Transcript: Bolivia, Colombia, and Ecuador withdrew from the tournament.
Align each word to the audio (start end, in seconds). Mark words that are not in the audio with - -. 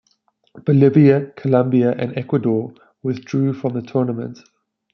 Bolivia, 0.65 1.27
Colombia, 1.35 1.91
and 1.95 2.17
Ecuador 2.17 2.73
withdrew 3.03 3.53
from 3.53 3.73
the 3.73 3.83
tournament. 3.83 4.39